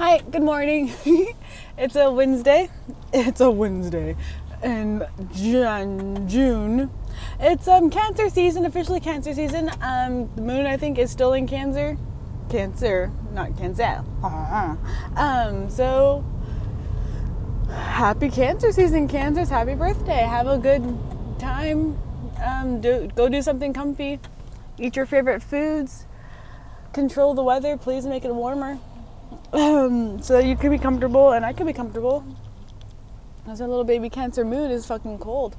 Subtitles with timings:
[0.00, 0.90] Hi, good morning.
[1.76, 2.70] it's a Wednesday.
[3.12, 4.16] It's a Wednesday
[4.62, 5.06] in
[6.26, 6.90] June.
[7.38, 9.70] It's um Cancer season, officially Cancer season.
[9.82, 11.98] Um, the moon I think is still in Cancer.
[12.48, 14.02] Cancer, not Cancer.
[15.16, 16.24] Um, so
[17.68, 19.50] happy Cancer season, Cancers.
[19.50, 20.22] Happy birthday.
[20.22, 20.98] Have a good
[21.38, 21.98] time.
[22.42, 24.18] Um, do go do something comfy.
[24.78, 26.06] Eat your favorite foods.
[26.94, 27.76] Control the weather.
[27.76, 28.78] Please make it warmer
[29.52, 32.24] um, so you can be comfortable and I can be comfortable.
[33.46, 35.56] As our little baby Cancer mood is fucking cold.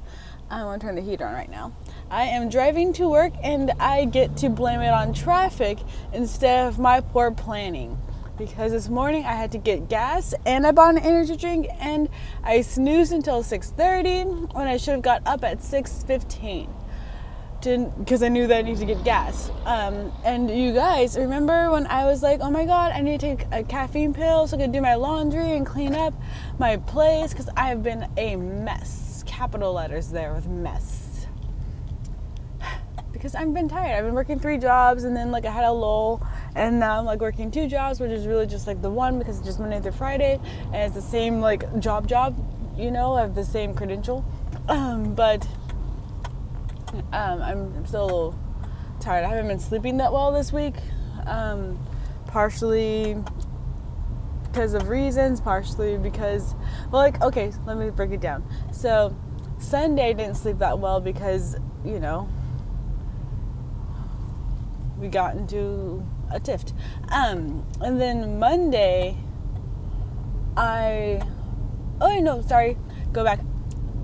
[0.49, 1.73] I want to turn the heater on right now.
[2.09, 5.79] I am driving to work and I get to blame it on traffic
[6.13, 7.97] instead of my poor planning.
[8.37, 12.09] Because this morning I had to get gas and I bought an energy drink and
[12.43, 16.80] I snoozed until 6:30 when I should have got up at 6:15
[17.61, 19.51] because I knew that I needed to get gas.
[19.65, 23.35] Um, and you guys, remember when I was like, oh my god, I need to
[23.35, 26.13] take a caffeine pill so I can do my laundry and clean up
[26.59, 29.23] my place because I've been a mess.
[29.27, 31.27] Capital letters there with mess.
[33.11, 33.97] Because I've been tired.
[33.97, 37.05] I've been working three jobs and then like I had a lull and now I'm
[37.05, 39.79] like working two jobs, which is really just like the one because it's just Monday
[39.79, 40.39] through Friday
[40.73, 42.35] and it's the same like job job,
[42.75, 44.25] you know, I have the same credential.
[44.67, 45.47] Um, but
[47.13, 48.39] um, I'm, still a little
[48.99, 49.25] tired.
[49.25, 50.75] I haven't been sleeping that well this week,
[51.25, 51.77] um,
[52.27, 53.17] partially
[54.43, 56.55] because of reasons, partially because,
[56.91, 58.43] well, like, okay, let me break it down.
[58.73, 59.15] So,
[59.59, 62.27] Sunday didn't sleep that well because, you know,
[64.97, 66.63] we got into a tiff.
[67.11, 69.17] Um, and then Monday,
[70.57, 71.21] I,
[72.01, 72.77] oh no, sorry,
[73.11, 73.39] go back.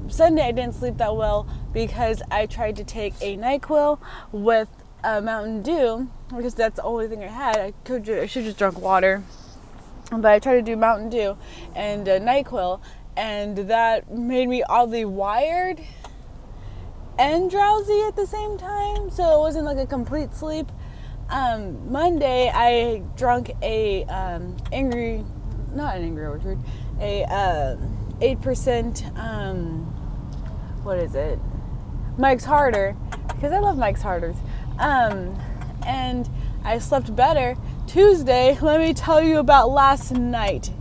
[0.07, 3.99] Sunday I didn't sleep that well because I tried to take a NyQuil
[4.31, 4.67] with
[5.03, 7.55] a Mountain Dew because that's the only thing I had.
[7.55, 9.21] I could I should just drunk water,
[10.09, 11.37] but I tried to do Mountain Dew
[11.75, 12.81] and uh, NyQuil,
[13.15, 15.79] and that made me oddly wired
[17.19, 19.11] and drowsy at the same time.
[19.11, 20.71] So it wasn't like a complete sleep.
[21.29, 25.23] Um, Monday I drunk a um, angry,
[25.75, 26.57] not an angry orchard,
[26.99, 27.77] a uh,
[28.19, 29.05] eight percent.
[29.15, 29.83] Um,
[30.81, 31.37] what is it?
[32.17, 32.95] Mike's Harder
[33.27, 34.37] because I love Mike's Harders.
[34.79, 35.39] Um,
[35.85, 36.29] and
[36.63, 37.55] I slept better.
[37.85, 40.71] Tuesday, let me tell you about last night,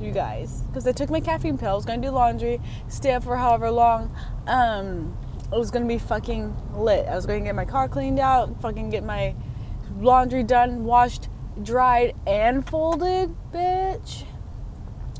[0.00, 1.70] you guys, because I took my caffeine pill.
[1.70, 4.14] I was gonna do laundry, stay up for however long.
[4.46, 5.16] Um,
[5.50, 7.06] it was gonna be fucking lit.
[7.06, 9.34] I was gonna get my car cleaned out, fucking get my
[9.98, 11.28] laundry done, washed,
[11.62, 14.24] dried, and folded, bitch.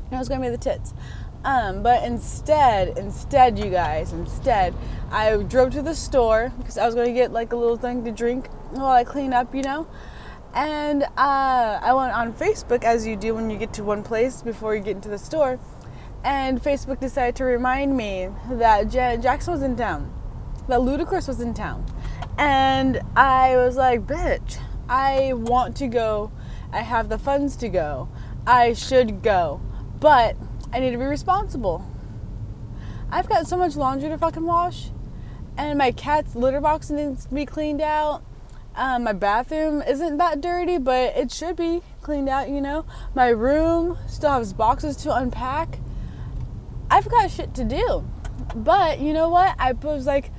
[0.05, 0.93] And it was gonna be the tits.
[1.43, 4.73] Um, but instead, instead, you guys, instead,
[5.09, 8.03] I drove to the store because I was going to get like a little thing
[8.05, 9.87] to drink while I clean up, you know.
[10.53, 14.41] And uh, I went on Facebook, as you do when you get to one place
[14.41, 15.59] before you get into the store.
[16.23, 20.13] And Facebook decided to remind me that Janet Jackson was in town,
[20.67, 21.85] that Ludacris was in town.
[22.37, 26.31] And I was like, bitch, I want to go.
[26.73, 28.09] I have the funds to go.
[28.45, 29.61] I should go.
[29.99, 30.35] But
[30.71, 31.85] I need to be responsible.
[33.11, 34.89] I've got so much laundry to fucking wash,
[35.57, 38.23] and my cat's litter box needs to be cleaned out.
[38.75, 42.85] Um, my bathroom isn't that dirty, but it should be cleaned out, you know.
[43.15, 45.79] My room still has boxes to unpack.
[46.91, 48.07] I've got shit to do.
[48.55, 49.55] But you know what?
[49.57, 50.31] I was like,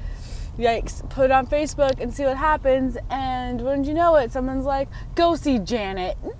[0.57, 2.97] yikes, put it on Facebook and see what happens.
[3.11, 6.17] And wouldn't you know it, someone's like, go see Janet.
[6.23, 6.33] And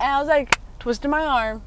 [0.00, 1.62] I was like, twisting my arm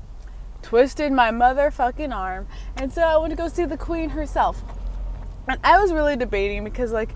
[0.66, 2.48] twisted my motherfucking arm.
[2.76, 4.64] And so I went to go see the queen herself.
[5.48, 7.12] And I was really debating because, like,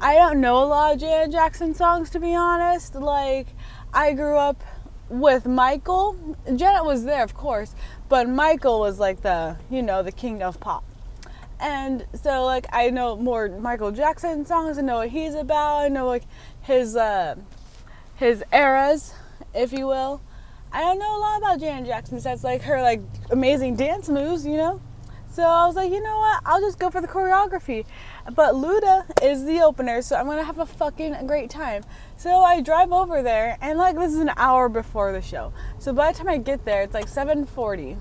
[0.00, 2.96] I don't know a lot of Janet Jackson songs to be honest.
[2.96, 3.46] Like,
[3.94, 4.64] I grew up
[5.08, 6.36] with Michael.
[6.56, 7.72] Janet was there, of course,
[8.08, 10.84] but Michael was like the, you know, the king of pop.
[11.60, 14.76] And so, like, I know more Michael Jackson songs.
[14.76, 15.82] I know what he's about.
[15.82, 16.24] I know like
[16.62, 17.36] his uh,
[18.16, 19.14] his eras,
[19.54, 20.20] if you will.
[20.70, 23.00] I don't know a lot about Janet Jackson besides like her like
[23.30, 24.80] amazing dance moves, you know.
[25.30, 26.42] So I was like, you know what?
[26.44, 27.84] I'll just go for the choreography.
[28.34, 31.84] But Luda is the opener, so I'm gonna have a fucking great time.
[32.16, 35.52] So I drive over there, and like this is an hour before the show.
[35.78, 37.96] So by the time I get there, it's like 7:40.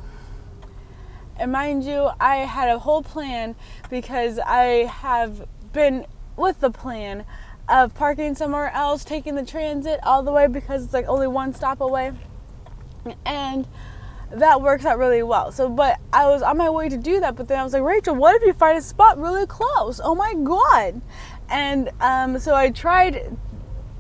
[1.39, 3.55] And mind you, I had a whole plan
[3.89, 6.05] because I have been
[6.35, 7.25] with the plan
[7.69, 11.53] of parking somewhere else, taking the transit all the way because it's like only one
[11.53, 12.13] stop away
[13.25, 13.67] and
[14.31, 15.51] that works out really well.
[15.51, 17.83] So, but I was on my way to do that, but then I was like,
[17.83, 20.01] Rachel, what if you find a spot really close?
[20.03, 21.01] Oh my god!
[21.49, 23.37] And um, so I tried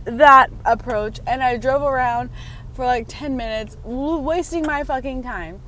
[0.05, 2.29] that approach, and I drove around,
[2.77, 5.59] for like 10 minutes, wasting my fucking time.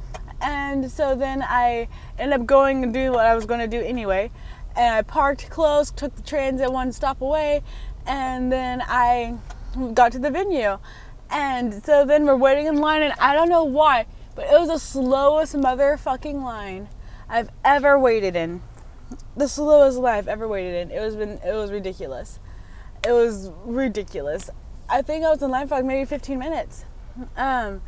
[0.41, 1.87] And so then I
[2.19, 4.29] ended up going and doing what I was going to do anyway.
[4.75, 7.63] And I parked close, took the transit one stop away,
[8.05, 9.39] and then I
[9.95, 10.77] got to the venue.
[11.29, 14.05] And so then we're waiting in line, and I don't know why,
[14.35, 16.89] but it was the slowest motherfucking line
[17.27, 18.61] I've ever waited in.
[19.35, 20.91] The slowest line I've ever waited in.
[20.91, 22.39] It was been it was ridiculous.
[23.07, 24.49] It was ridiculous.
[24.89, 26.85] I think I was in line for like maybe 15 minutes.
[27.37, 27.81] Um,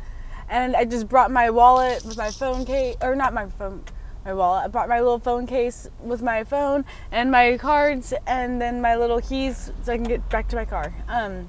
[0.48, 3.84] and I just brought my wallet with my phone case, or not my phone,
[4.24, 4.64] my wallet.
[4.64, 8.96] I brought my little phone case with my phone and my cards, and then my
[8.96, 10.94] little keys so I can get back to my car.
[11.08, 11.48] Um,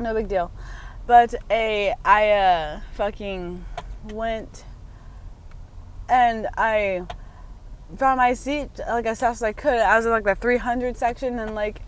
[0.00, 0.50] no big deal.
[1.06, 3.64] But a I uh, fucking
[4.12, 4.64] went
[6.08, 7.06] and I
[7.96, 9.78] found my seat like as fast as I could.
[9.78, 11.82] I was in like the 300 section and like,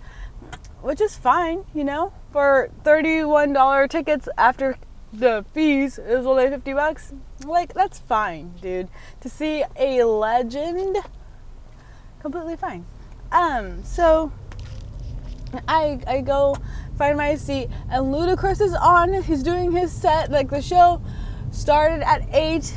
[0.83, 4.77] which is fine, you know, for $31 tickets after
[5.13, 7.13] the fees it was only 50 bucks
[7.45, 8.89] like that's fine dude.
[9.21, 10.97] To see a legend
[12.21, 12.85] completely fine.
[13.31, 14.33] Um so
[15.69, 16.56] i i go
[16.97, 21.01] find my seat and ludacris is on he's doing his set like the show
[21.51, 22.75] started at 8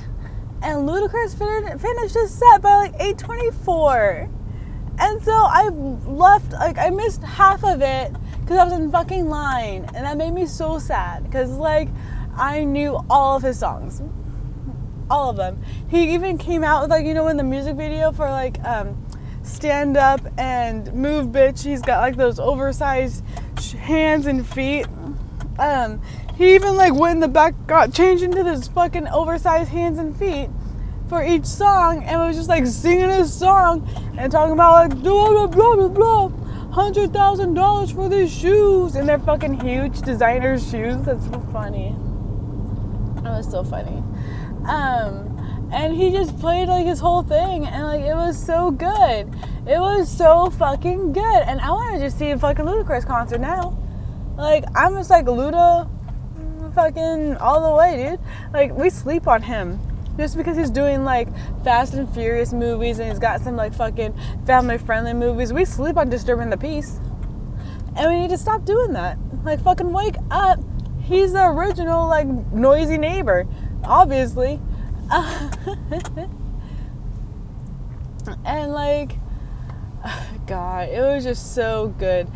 [0.63, 4.29] and ludacris fin- finished his set by like 824
[4.99, 9.29] and so i left like i missed half of it because i was in fucking
[9.29, 11.89] line and that made me so sad because like
[12.37, 14.01] I knew all of his songs.
[15.09, 15.63] All of them.
[15.89, 19.06] He even came out with like, you know, in the music video for like um,
[19.47, 23.23] Stand Up and Move Bitch, he's got like those oversized
[23.79, 24.85] hands and feet.
[25.57, 26.01] Um,
[26.35, 30.15] he even like went in the back, got changed into this fucking oversized hands and
[30.15, 30.49] feet
[31.09, 35.29] for each song and was just like singing his song and talking about like blah
[35.29, 36.29] blah blah blah blah
[36.71, 41.01] hundred thousand dollars for these shoes and they're fucking huge designer shoes.
[41.03, 41.95] That's so funny.
[43.23, 44.03] That was so funny.
[44.67, 45.26] Um,
[45.71, 49.27] and he just played like his whole thing, and like it was so good.
[49.67, 53.41] It was so fucking good, and I want to just see a fucking Ludacris concert
[53.41, 53.77] now.
[54.37, 55.89] Like I'm just like Luda,
[56.35, 58.19] mm, fucking all the way, dude.
[58.53, 59.79] Like we sleep on him
[60.17, 61.27] just because he's doing like
[61.63, 65.53] Fast and Furious movies and he's got some like fucking family friendly movies.
[65.53, 66.99] We sleep on disturbing the peace.
[67.95, 69.17] And we need to stop doing that.
[69.43, 70.59] Like fucking wake up
[71.07, 73.47] he's the original like noisy neighbor,
[73.83, 74.59] obviously.
[78.45, 79.17] and like,
[80.47, 82.27] God, it was just so good.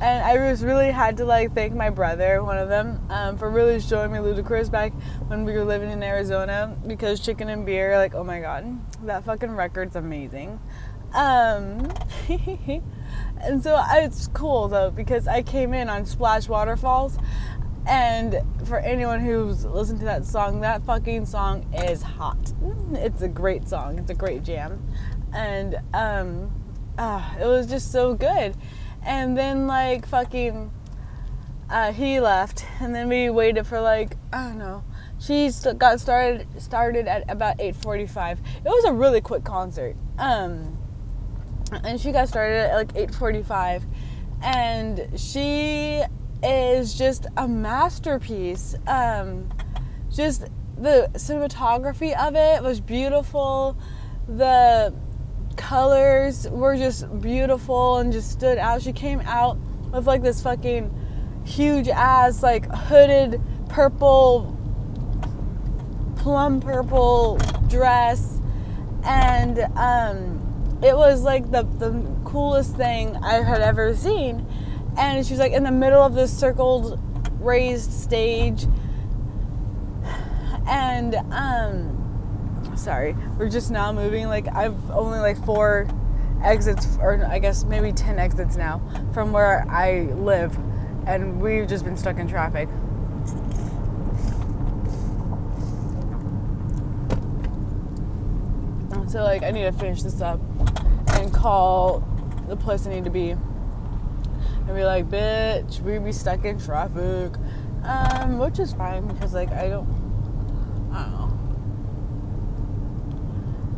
[0.00, 3.50] And I was really had to like thank my brother, one of them, um, for
[3.50, 4.92] really showing me Ludacris back
[5.26, 9.24] when we were living in Arizona because Chicken and Beer, like, oh my God, that
[9.24, 10.60] fucking record's amazing.
[11.14, 11.90] Um,
[13.40, 17.18] and so it's cool though because I came in on Splash Waterfalls
[17.88, 22.52] and for anyone who's listened to that song, that fucking song is hot.
[22.92, 23.98] It's a great song.
[23.98, 24.86] It's a great jam.
[25.32, 26.52] And um
[26.98, 28.54] uh, it was just so good.
[29.02, 30.70] And then like fucking
[31.70, 34.84] uh, he left and then we waited for like I don't know.
[35.18, 38.32] She got started started at about 8:45.
[38.32, 39.96] It was a really quick concert.
[40.18, 40.76] Um
[41.84, 43.84] and she got started at like 8:45
[44.42, 46.02] and she
[46.42, 48.74] is just a masterpiece.
[48.86, 49.48] Um,
[50.10, 50.42] just
[50.76, 53.76] the cinematography of it was beautiful.
[54.28, 54.94] The
[55.56, 58.82] colors were just beautiful and just stood out.
[58.82, 59.58] She came out
[59.92, 60.94] with like this fucking
[61.44, 64.56] huge ass, like hooded purple,
[66.16, 68.40] plum purple dress.
[69.04, 71.90] And um, it was like the, the
[72.24, 74.46] coolest thing I had ever seen
[74.98, 77.00] and she was like in the middle of this circled
[77.40, 78.66] raised stage.
[80.66, 81.94] And um
[82.76, 85.88] sorry we're just now moving like i've only like four
[86.44, 88.80] exits or i guess maybe 10 exits now
[89.12, 90.56] from where i live.
[91.06, 92.68] And we've just been stuck in traffic.
[99.08, 100.40] So like i need to finish this up
[101.14, 102.06] and call
[102.48, 103.34] the place i need to be
[104.68, 107.32] and be like, bitch, we be stuck in traffic.
[107.84, 109.88] Um, which is fine because like I don't
[110.92, 111.38] I don't know.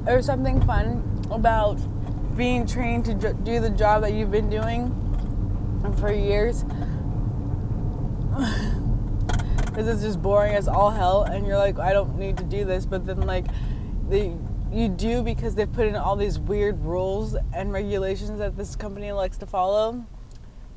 [0.04, 1.78] There's something fun about
[2.36, 4.90] being trained to do the job that you've been doing
[5.98, 6.64] for years.
[9.70, 12.64] Because it's just boring as all hell, and you're like, I don't need to do
[12.64, 13.46] this, but then like,
[14.10, 19.12] you do because they put in all these weird rules and regulations that this company
[19.12, 20.04] likes to follow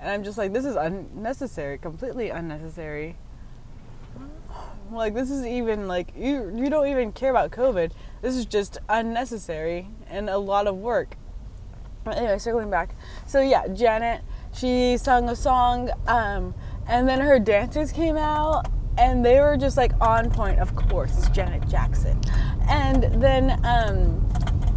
[0.04, 3.16] and I'm just like, this is unnecessary, completely unnecessary.
[4.92, 7.94] Like this is even like you you don't even care about COVID.
[8.22, 11.16] This is just unnecessary and a lot of work.
[12.04, 12.96] But anyway, circling back.
[13.26, 14.22] So yeah, Janet,
[14.54, 16.54] she sung a song, um,
[16.86, 18.68] and then her dancers came out
[18.98, 20.60] and they were just like on point.
[20.60, 22.20] Of course, it's Janet Jackson.
[22.68, 24.28] And then um,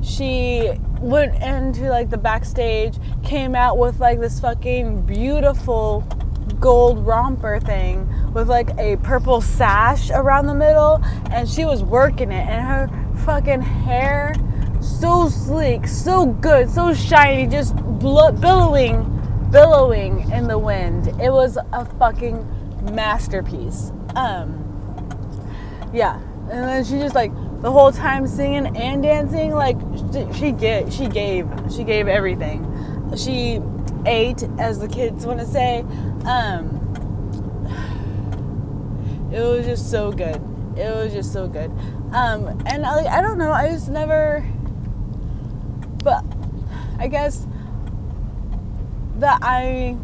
[0.03, 6.01] she went into like the backstage, came out with like this fucking beautiful
[6.61, 12.33] gold romper thing with like a purple sash around the middle, and she was working
[12.33, 14.35] it, and her fucking hair
[14.81, 19.03] so sleek, so good, so shiny, just bl- billowing,
[19.51, 21.09] billowing in the wind.
[21.21, 22.47] It was a fucking
[22.95, 23.93] masterpiece.
[24.15, 24.63] Um,
[25.93, 29.79] yeah, and then she just like the whole time singing and dancing, like
[30.35, 32.65] she get she gave she gave everything.
[33.17, 33.61] She
[34.07, 35.81] ate, as the kids want to say.
[36.25, 36.83] Um,
[39.33, 40.37] it was just so good.
[40.77, 41.71] It was just so good.
[42.13, 43.53] Um, and I, I don't know.
[43.53, 44.47] I just never.
[46.03, 46.25] But
[46.99, 47.47] I guess
[49.17, 49.97] that I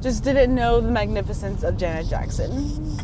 [0.00, 2.98] just didn't know the magnificence of Janet Jackson.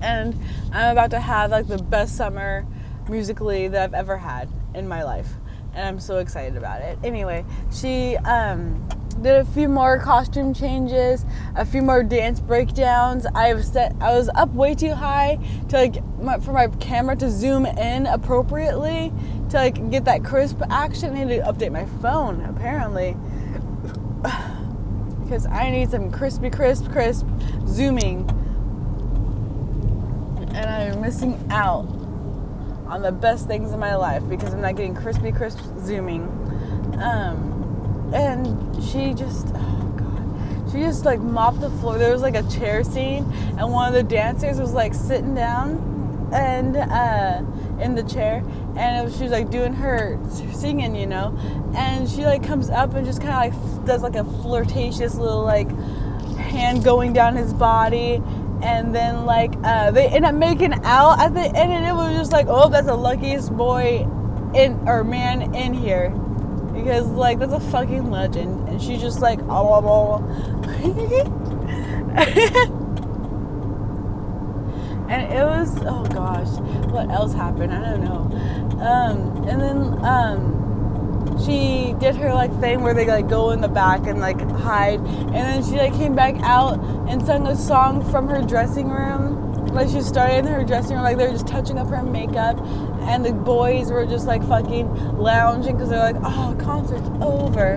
[0.00, 0.38] And
[0.72, 2.66] I'm about to have like the best summer
[3.08, 5.28] musically that I've ever had in my life.
[5.74, 6.98] And I'm so excited about it.
[7.04, 8.88] Anyway, she um,
[9.22, 11.24] did a few more costume changes,
[11.56, 13.26] a few more dance breakdowns.
[13.34, 15.38] I've set I was up way too high
[15.68, 19.12] to like my, for my camera to zoom in appropriately
[19.50, 21.14] to like get that crisp action.
[21.14, 23.16] I need to update my phone apparently
[25.24, 27.26] because I need some crispy, crisp, crisp
[27.66, 28.28] zooming,
[30.54, 31.97] and I'm missing out
[32.88, 36.22] on the best things in my life because I'm not getting crispy, crisp zooming.
[37.00, 41.98] Um, and she just, oh god, she just like mopped the floor.
[41.98, 46.30] There was like a chair scene, and one of the dancers was like sitting down
[46.32, 47.42] and uh,
[47.80, 48.42] in the chair,
[48.76, 50.18] and was, she was like doing her
[50.52, 51.36] singing, you know,
[51.76, 55.42] and she like comes up and just kind of like does like a flirtatious little
[55.42, 55.70] like
[56.36, 58.22] hand going down his body
[58.62, 62.16] and then like uh, they end up making out at the end and it was
[62.16, 64.06] just like oh that's the luckiest boy
[64.54, 66.10] in or man in here.
[66.72, 68.68] Because like that's a fucking legend.
[68.68, 70.22] And she's just like oh, oh, oh.
[75.08, 76.48] and it was oh gosh
[76.90, 77.72] what else happened?
[77.72, 78.28] I don't know.
[78.80, 80.57] Um, and then um,
[81.44, 85.00] she did her like thing where they like go in the back and like hide.
[85.00, 86.78] And then she like came back out
[87.08, 89.66] and sung a song from her dressing room.
[89.68, 92.58] Like she started in her dressing room like they were just touching up her makeup.
[93.02, 97.76] And the boys were just like fucking lounging because they're like oh concert's over.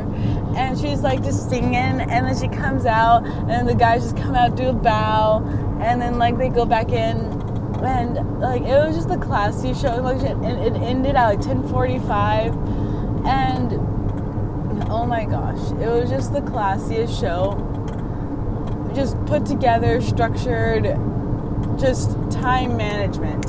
[0.55, 1.75] And she's like just singing.
[1.75, 5.43] And then she comes out and the guys just come out do a bow.
[5.81, 7.39] And then like they go back in.
[7.83, 10.01] And like it was just the classy show.
[10.01, 12.80] Like it ended at like 1045
[13.25, 13.73] and
[14.89, 17.55] oh my gosh it was just the classiest show.
[18.95, 20.83] Just put together structured
[21.79, 23.45] just time management.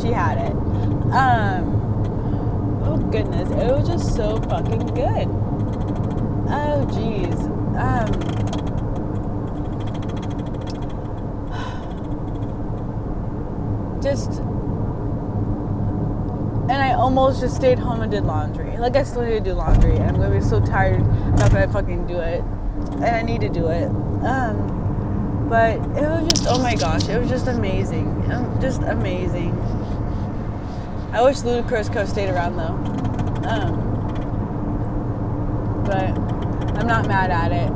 [0.00, 0.52] She had it.
[1.12, 1.80] Um
[2.84, 5.28] oh goodness it was just so fucking good.
[6.48, 7.38] Oh jeez
[7.76, 8.12] um.
[14.02, 14.41] Just
[17.02, 18.76] almost just stayed home and did laundry.
[18.78, 19.98] Like I still need to do laundry.
[19.98, 21.02] I'm gonna be so tired
[21.40, 22.42] after I fucking do it,
[22.92, 23.88] and I need to do it.
[24.24, 29.52] Um, but it was just oh my gosh, it was just amazing, um, just amazing.
[31.12, 32.78] I wish Ludacris have stayed around though.
[33.50, 33.88] Um,
[35.84, 36.16] but
[36.78, 37.70] I'm not mad at it.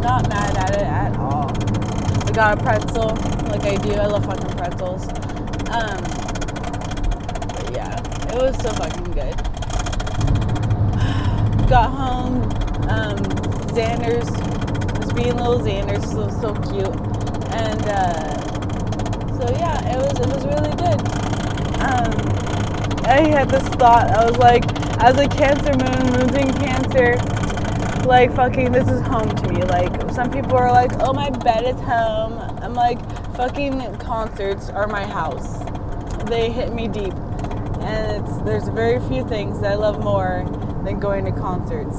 [0.00, 1.50] Not mad at it at all.
[1.50, 3.08] I got a pretzel,
[3.50, 3.94] like I do.
[3.94, 5.08] I love fucking pretzels.
[5.68, 6.27] Um,
[8.34, 9.34] it was so fucking good.
[11.68, 12.42] Got home,
[12.88, 13.16] um,
[13.74, 14.30] Xander's
[14.98, 16.96] was being little Xander's, so so cute,
[17.52, 18.40] and uh,
[19.38, 21.00] so yeah, it was it was really good.
[21.80, 22.12] Um,
[23.06, 24.10] I had this thought.
[24.10, 24.64] I was like,
[25.00, 27.16] as a Cancer moon, moon's in Cancer.
[28.06, 29.62] Like fucking, this is home to me.
[29.62, 32.38] Like some people are like, oh my bed is home.
[32.62, 32.98] I'm like,
[33.36, 35.58] fucking concerts are my house.
[36.24, 37.14] They hit me deep.
[37.88, 40.44] And it's there's very few things that I love more
[40.84, 41.96] than going to concerts.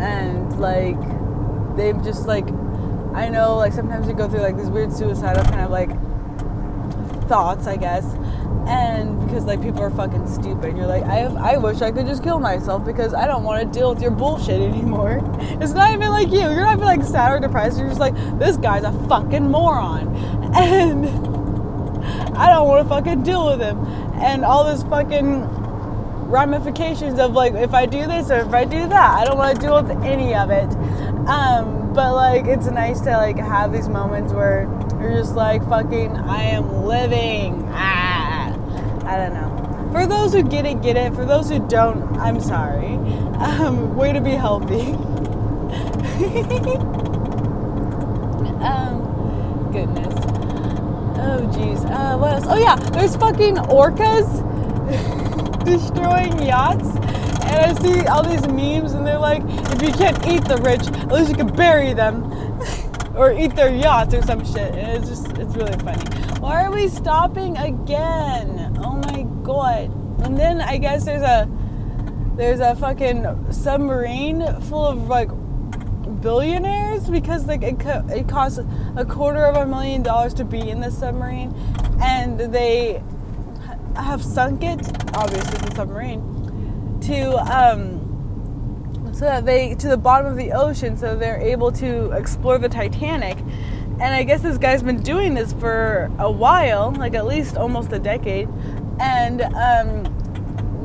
[0.00, 0.98] And like
[1.76, 2.48] they've just like
[3.14, 5.90] I know like sometimes you go through like these weird suicidal kind of like
[7.28, 8.04] thoughts, I guess.
[8.66, 10.70] and because like people are fucking stupid.
[10.70, 13.42] And you're like I, have, I wish i could just kill myself because i don't
[13.44, 15.20] want to deal with your bullshit anymore.
[15.60, 16.40] It's not even like you.
[16.40, 17.78] You're not even like sad or depressed.
[17.78, 20.14] You're just like this guy's a fucking moron.
[20.54, 21.33] And
[22.36, 23.78] i don't want to fucking deal with him
[24.14, 25.42] and all this fucking
[26.28, 29.54] ramifications of like if i do this or if i do that i don't want
[29.54, 30.68] to deal with any of it
[31.28, 34.62] um, but like it's nice to like have these moments where
[35.00, 38.34] you're just like fucking i am living ah
[39.06, 39.90] I don't know.
[39.92, 41.14] For those who get it, get it.
[41.14, 42.94] For those who don't, I'm sorry.
[43.36, 44.80] Um, way to be healthy.
[48.64, 50.13] um, goodness.
[51.24, 51.84] Oh, jeez.
[51.90, 52.44] Uh, what else?
[52.46, 52.76] Oh, yeah.
[52.76, 54.28] There's fucking orcas
[55.64, 56.88] destroying yachts.
[57.46, 60.86] And I see all these memes, and they're like, if you can't eat the rich,
[61.02, 62.24] at least you can bury them.
[63.14, 64.74] or eat their yachts or some shit.
[64.74, 66.02] And it's just, it's really funny.
[66.40, 68.76] Why are we stopping again?
[68.80, 69.90] Oh my god.
[70.24, 71.48] And then I guess there's a
[72.36, 75.30] there's a fucking submarine full of like
[76.24, 78.58] billionaires because like it, co- it costs
[78.96, 81.54] a quarter of a million dollars to be in the submarine
[82.02, 83.00] and they
[83.94, 84.80] have sunk it
[85.14, 88.00] obviously the submarine to um
[89.14, 92.68] so that they to the bottom of the ocean so they're able to explore the
[92.68, 93.38] Titanic.
[94.00, 97.92] And I guess this guy's been doing this for a while, like at least almost
[97.92, 98.48] a decade.
[98.98, 100.13] And um,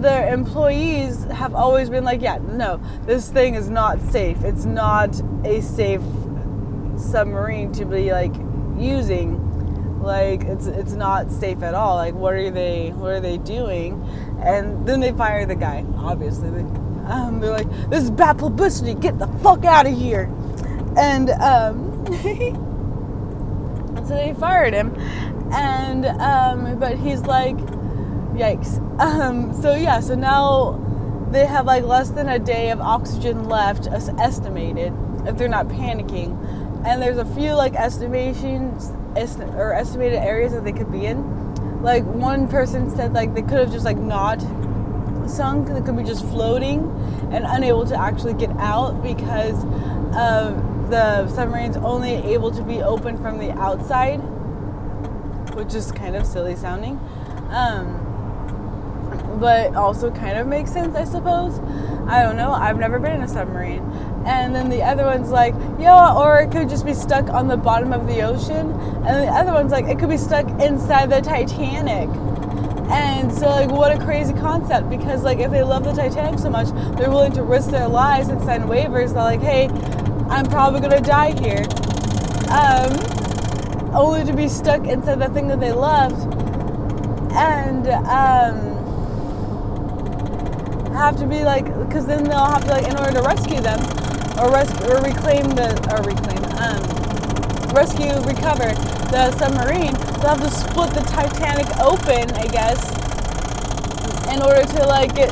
[0.01, 4.43] the employees have always been like, yeah, no, this thing is not safe.
[4.43, 6.01] It's not a safe
[6.97, 8.33] submarine to be like
[8.77, 9.45] using
[10.01, 14.01] like it's it's not safe at all like what are they what are they doing
[14.41, 16.63] and then they fire the guy obviously they,
[17.09, 18.93] um, they're like, this is bad publicity.
[18.93, 20.31] Get the fuck out of here.
[20.95, 22.05] And um,
[24.07, 24.95] so they fired him.
[25.51, 27.57] And, um, but he's like,
[28.39, 28.79] yikes.
[28.99, 33.87] Um, so yeah, so now they have like less than a day of oxygen left,
[33.87, 34.93] estimated,
[35.25, 36.37] if they're not panicking.
[36.85, 41.81] And there's a few like estimations est- or estimated areas that they could be in.
[41.81, 44.41] Like one person said like they could have just like not
[45.29, 46.89] sunk They could be just floating
[47.31, 49.63] and unable to actually get out because
[50.89, 54.17] the submarine's only able to be open from the outside,
[55.55, 56.99] which is kind of silly sounding.
[57.49, 57.98] Um,
[59.39, 61.59] but also kind of makes sense, I suppose.
[62.07, 62.51] I don't know.
[62.51, 63.83] I've never been in a submarine.
[64.25, 67.57] And then the other one's like, yeah, or it could just be stuck on the
[67.57, 68.71] bottom of the ocean.
[69.05, 72.09] And the other one's like, it could be stuck inside the Titanic.
[72.91, 76.49] And so, like, what a crazy concept because, like, if they love the Titanic so
[76.49, 79.13] much, they're willing to risk their lives and sign waivers.
[79.13, 79.67] They're like, hey,
[80.29, 81.63] I'm probably gonna die here.
[82.49, 86.39] Um, only to be stuck inside the thing that they loved
[87.31, 88.68] and um,
[90.99, 93.79] have to be like, because then they'll have to, like, in order to rescue them
[94.37, 96.79] or, rescue, or reclaim the, or reclaim, um,
[97.71, 98.67] rescue, recover
[99.07, 102.83] the submarine, they'll have to split the Titanic open, I guess,
[104.27, 105.31] in order to like get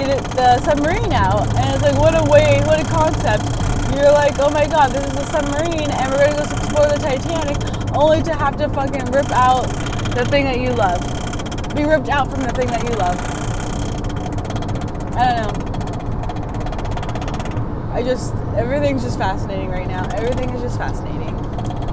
[0.00, 1.46] get it, the submarine out.
[1.56, 3.44] And it's like, what a way, what a concept.
[3.94, 6.98] You're like, oh my god, this is a submarine, and we're gonna go explore the
[6.98, 7.56] Titanic,
[7.94, 9.68] only to have to fucking rip out
[10.16, 11.00] the thing that you love.
[11.76, 13.35] Be ripped out from the thing that you love.
[15.16, 15.76] I don't know.
[17.92, 20.06] I just, everything's just fascinating right now.
[20.14, 21.34] Everything is just fascinating.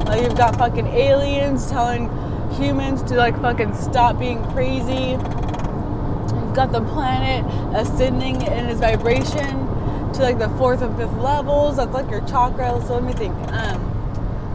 [0.05, 2.09] Like you've got fucking aliens telling
[2.51, 5.11] humans to like fucking stop being crazy.
[5.11, 9.67] You've got the planet ascending in its vibration
[10.13, 11.77] to like the fourth and fifth levels.
[11.77, 12.81] That's like your chakra.
[12.85, 13.33] So let me think.
[13.53, 13.89] Um,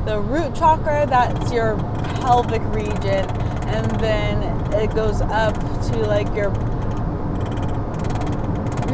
[0.04, 1.76] the root chakra, that's your
[2.20, 3.26] pelvic region,
[3.68, 6.50] and then it goes up to like your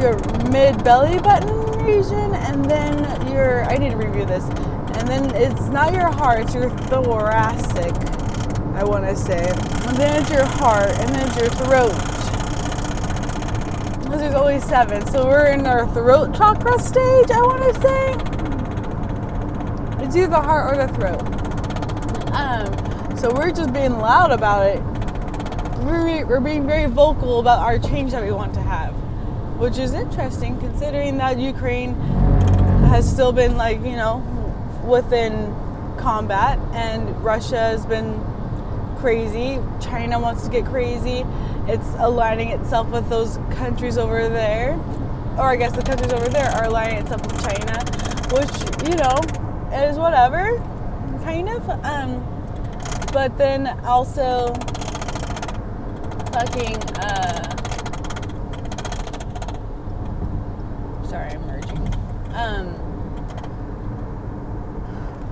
[0.05, 4.43] your mid belly button region, and then your I need to review this
[4.97, 7.93] and then it's not your heart, it's your thoracic,
[8.75, 9.49] I want to say.
[9.49, 11.93] And then it's your heart, and then it's your throat.
[13.99, 18.13] Because there's only seven, so we're in our throat chakra stage, I want to say.
[20.05, 21.21] It's either the heart or the throat.
[22.33, 24.81] Um, so we're just being loud about it.
[25.83, 28.95] We're, we're being very vocal about our change that we want to have,
[29.57, 31.95] which is interesting considering that Ukraine
[32.89, 34.17] has still been like, you know,
[34.85, 35.53] within
[35.97, 38.19] combat, and Russia has been
[38.97, 39.59] crazy.
[39.81, 41.25] China wants to get crazy.
[41.67, 44.73] It's aligning itself with those countries over there,
[45.37, 47.83] or I guess the countries over there are aligning itself with China,
[48.33, 49.17] which you know
[49.73, 50.57] is whatever,
[51.23, 51.69] kind of.
[51.83, 52.31] Um,
[53.15, 54.53] but then also
[56.33, 57.55] fucking uh
[61.07, 61.87] sorry i'm merging
[62.33, 62.75] um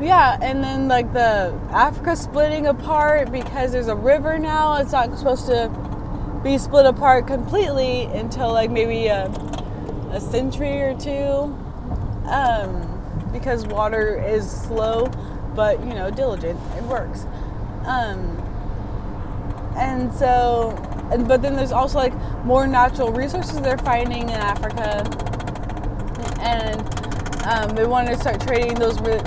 [0.04, 5.18] yeah and then like the africa splitting apart because there's a river now it's not
[5.18, 5.70] supposed to
[6.44, 9.26] be split apart completely until like maybe a,
[10.12, 11.56] a century or two
[12.28, 15.08] um because water is slow
[15.56, 17.26] but you know diligent it works.
[17.86, 18.39] Um
[19.76, 20.72] and so
[21.12, 22.13] and, but then there's also like
[22.44, 25.04] more natural resources they're finding in africa
[26.42, 26.82] and
[27.46, 29.22] um, they want to start trading those re-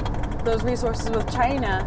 [0.47, 1.85] those resources with china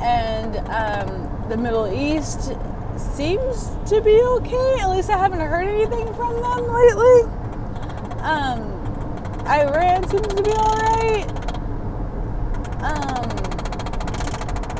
[0.00, 2.52] and um, the middle east
[2.96, 7.22] seems to be okay at least i haven't heard anything from them lately
[8.22, 8.62] um,
[9.46, 11.40] iran seems to be all right
[12.82, 13.28] um,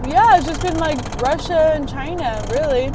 [0.08, 2.90] yeah, it's just been like Russia and China, really.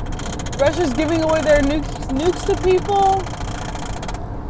[0.59, 3.21] Russia's giving away their nukes, nukes to people.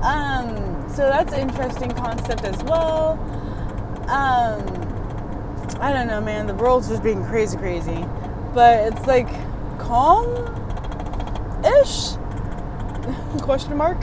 [0.01, 0.55] Um,
[0.89, 3.19] so that's an interesting concept as well.
[4.07, 4.84] Um,
[5.79, 6.47] I don't know, man.
[6.47, 8.05] The world's just being crazy, crazy.
[8.53, 9.27] But it's like
[9.77, 10.25] calm
[11.81, 12.13] ish?
[13.41, 13.97] Question mark?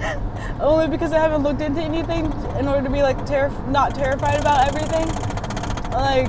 [0.60, 2.26] Only because I haven't looked into anything
[2.58, 5.08] in order to be like terri- not terrified about everything.
[5.92, 6.28] Like,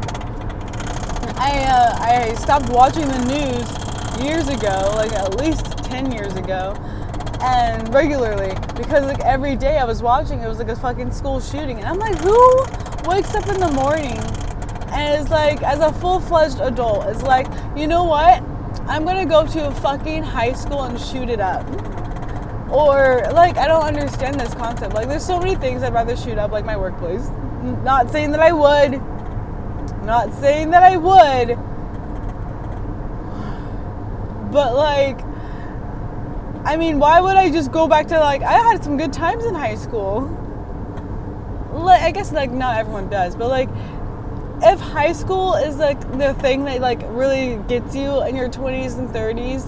[1.38, 6.73] I uh, I stopped watching the news years ago, like at least ten years ago,
[7.41, 11.39] and regularly because like every day I was watching it was like a fucking school
[11.39, 12.63] shooting, and I'm like, who
[13.10, 14.19] wakes up in the morning
[14.91, 18.43] and is like, as a full fledged adult, is like, you know what?
[18.88, 21.65] I'm gonna go to a fucking high school and shoot it up.
[22.71, 24.93] Or like I don't understand this concept.
[24.93, 27.30] Like there's so many things I'd rather shoot up, like my workplace.
[27.84, 29.01] Not saying that I would.
[30.06, 31.58] Not saying that I would.
[34.51, 35.19] But like
[36.63, 39.45] I mean, why would I just go back to like I had some good times
[39.45, 40.38] in high school.
[41.73, 43.69] Like I guess like not everyone does, but like
[44.63, 48.97] if high school is like the thing that like really gets you in your 20s
[49.00, 49.65] and 30s,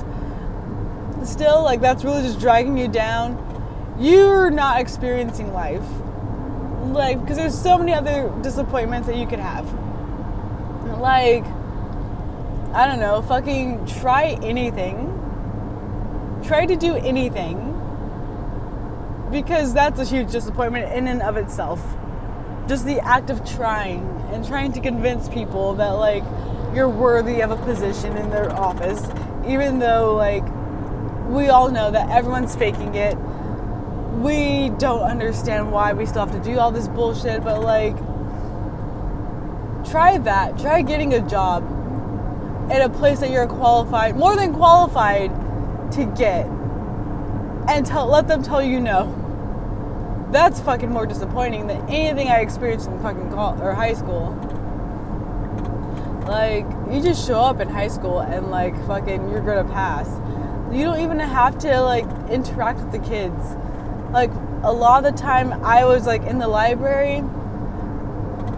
[1.25, 3.38] still like that's really just dragging you down,
[3.99, 5.86] you're not experiencing life.
[6.86, 9.65] Like because there's so many other disappointments that you could have.
[10.99, 11.45] Like
[12.73, 15.10] I don't know, fucking try anything.
[16.43, 17.69] Try to do anything.
[19.32, 21.79] Because that's a huge disappointment in and of itself.
[22.67, 26.23] Just the act of trying and trying to convince people that like
[26.73, 29.06] you're worthy of a position in their office,
[29.47, 30.43] even though like
[31.28, 33.17] we all know that everyone's faking it.
[34.13, 37.97] We don't understand why we still have to do all this bullshit, but like
[39.89, 40.58] try that.
[40.58, 41.63] Try getting a job
[42.71, 45.30] in a place that you're qualified, more than qualified
[45.93, 46.45] to get.
[47.67, 49.22] And tell, let them tell you no.
[50.34, 54.32] That's fucking more disappointing than anything I experienced in fucking or high school.
[56.28, 60.08] Like, you just show up in high school and like fucking you're gonna pass.
[60.76, 63.56] You don't even have to like interact with the kids.
[64.12, 64.32] Like
[64.63, 67.19] a lot of the time I was like in the library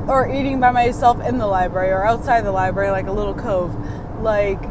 [0.07, 3.75] or eating by myself in the library or outside the library like a little cove.
[4.21, 4.63] Like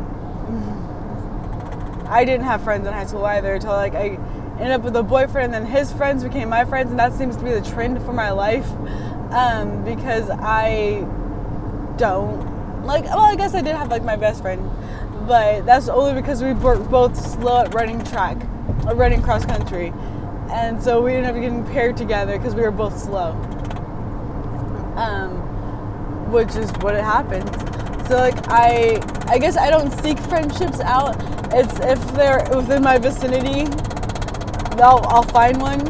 [2.09, 4.19] I didn't have friends in high school either until like I
[4.59, 7.37] ended up with a boyfriend and then his friends became my friends and that seems
[7.37, 8.71] to be the trend for my life
[9.33, 11.07] um, because I
[11.97, 14.71] don't like well I guess I did have like my best friend
[15.27, 18.37] but that's only because we were both slow at running track
[18.87, 19.93] or running cross country
[20.51, 23.33] and so we ended up getting paired together because we were both slow
[24.97, 27.49] um, which is what it happened.
[28.09, 31.17] So like I I guess I don't seek friendships out.
[31.53, 33.65] It's if they're within my vicinity
[34.81, 35.81] I'll, I'll find one.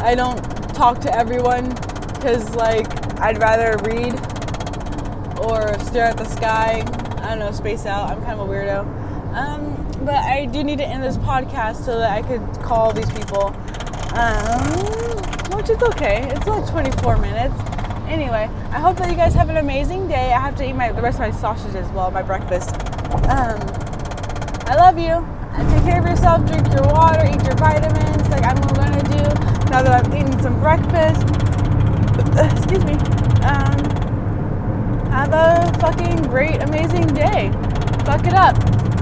[0.00, 0.40] I don't
[0.74, 1.70] talk to everyone
[2.14, 4.14] because, like, I'd rather read
[5.40, 6.84] or stare at the sky.
[7.22, 8.10] I don't know, space out.
[8.10, 9.34] I'm kind of a weirdo.
[9.34, 13.10] Um, but I do need to end this podcast so that I could call these
[13.12, 13.54] people.
[14.14, 15.06] Um,
[15.56, 16.28] which is okay.
[16.30, 17.54] It's like 24 minutes.
[18.06, 20.32] Anyway, I hope that you guys have an amazing day.
[20.32, 22.74] I have to eat my the rest of my sausage as well, my breakfast.
[23.28, 23.58] Um,
[24.68, 25.26] I love you.
[25.56, 29.22] Take care of yourself, drink your water, eat your vitamins, like I'm gonna do
[29.70, 31.22] now that I've eaten some breakfast.
[32.56, 32.94] Excuse me.
[33.42, 33.96] Um,
[35.10, 37.50] have a fucking great, amazing day.
[38.04, 38.85] Fuck it up.